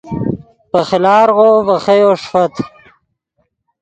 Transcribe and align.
پہ 0.71 0.79
خیلارغو 0.89 1.49
ڤے 1.65 1.75
خییو 1.83 2.11
ݰیفت 2.23 2.53